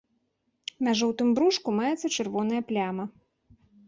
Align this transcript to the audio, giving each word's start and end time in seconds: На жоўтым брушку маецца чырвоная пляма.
На 0.85 0.91
жоўтым 1.01 1.27
брушку 1.39 1.69
маецца 1.79 2.07
чырвоная 2.15 2.61
пляма. 2.73 3.05